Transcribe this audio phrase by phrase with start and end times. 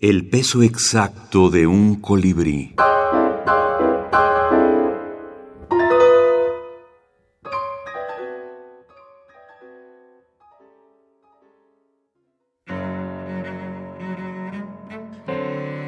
[0.00, 2.76] El peso exacto de un colibrí.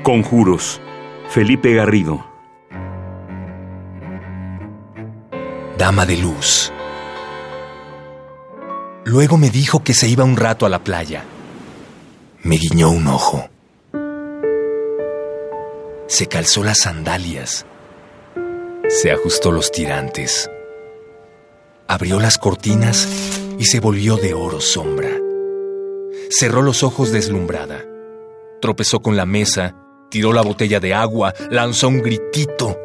[0.03, 0.81] Conjuros.
[1.29, 2.27] Felipe Garrido.
[5.79, 6.73] Dama de luz.
[9.05, 11.23] Luego me dijo que se iba un rato a la playa.
[12.43, 13.49] Me guiñó un ojo.
[16.11, 17.65] Se calzó las sandalias.
[18.89, 20.51] Se ajustó los tirantes.
[21.87, 23.09] Abrió las cortinas
[23.59, 25.11] y se volvió de oro sombra.
[26.29, 27.85] Cerró los ojos deslumbrada.
[28.61, 29.77] Tropezó con la mesa
[30.11, 32.77] tiró la botella de agua, lanzó un gritito.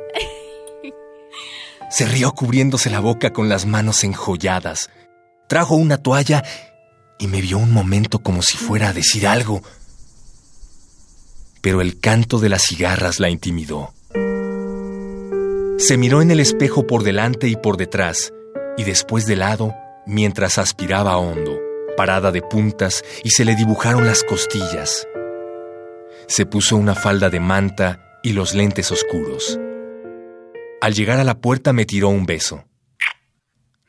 [1.90, 4.92] Se rió cubriéndose la boca con las manos enjolladas.
[5.48, 6.44] Trajo una toalla
[7.18, 9.64] y me vio un momento como si fuera a decir algo.
[11.66, 13.92] Pero el canto de las cigarras la intimidó.
[15.80, 18.32] Se miró en el espejo por delante y por detrás,
[18.78, 19.74] y después de lado,
[20.06, 21.60] mientras aspiraba hondo,
[21.98, 25.08] parada de puntas, y se le dibujaron las costillas.
[26.28, 29.60] Se puso una falda de manta y los lentes oscuros.
[30.82, 32.64] Al llegar a la puerta me tiró un beso.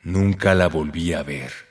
[0.01, 1.66] Nunca la volví a ver.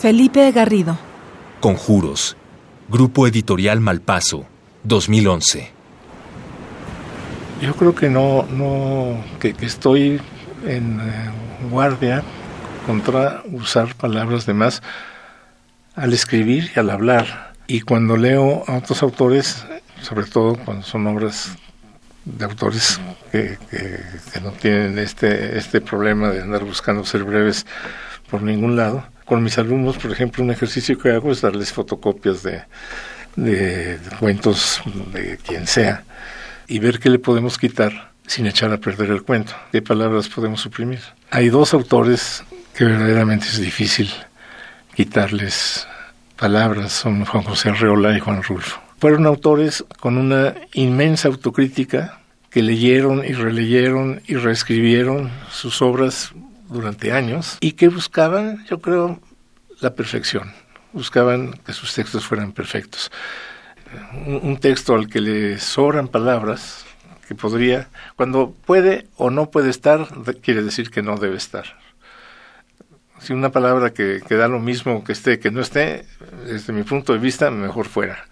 [0.00, 0.96] Felipe Garrido.
[1.58, 2.36] Conjuros.
[2.88, 4.46] Grupo Editorial Malpaso.
[4.84, 5.72] 2011.
[7.60, 10.20] Yo creo que no, no, que, estoy
[10.64, 11.30] en eh,
[11.68, 12.22] guardia
[12.86, 14.82] contra usar palabras de más
[15.96, 17.54] al escribir y al hablar.
[17.66, 19.66] Y cuando leo a otros autores,
[20.00, 21.56] sobre todo cuando son obras
[22.24, 23.00] de autores
[23.32, 27.66] que, que, no tienen este, este problema de andar buscando ser breves
[28.30, 32.42] por ningún lado, con mis alumnos, por ejemplo, un ejercicio que hago es darles fotocopias
[32.42, 34.80] de, cuentos
[35.12, 36.02] de quien sea
[36.66, 40.62] y ver qué le podemos quitar sin echar a perder el cuento, qué palabras podemos
[40.62, 41.00] suprimir.
[41.30, 42.42] Hay dos autores
[42.74, 44.10] que verdaderamente es difícil
[44.94, 45.86] quitarles
[46.36, 48.80] palabras, son Juan José Arreola y Juan Rulfo.
[48.98, 56.32] Fueron autores con una inmensa autocrítica que leyeron y releyeron y reescribieron sus obras
[56.68, 59.20] durante años y que buscaban, yo creo,
[59.80, 60.52] la perfección,
[60.92, 63.10] buscaban que sus textos fueran perfectos
[64.26, 66.84] un, texto al que le sobran palabras,
[67.26, 70.06] que podría, cuando puede o no puede estar,
[70.42, 71.64] quiere decir que no debe estar.
[73.20, 76.06] Si una palabra que, que da lo mismo que esté, que no esté,
[76.46, 78.24] desde mi punto de vista, mejor fuera.